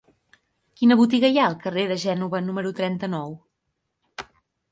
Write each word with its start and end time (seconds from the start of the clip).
Quina 0.79 0.95
botiga 1.01 1.29
hi 1.33 1.35
ha 1.41 1.43
al 1.49 1.57
carrer 1.65 1.83
de 1.91 1.97
Gènova 2.05 2.41
número 2.47 2.71
trenta-nou? 2.81 3.35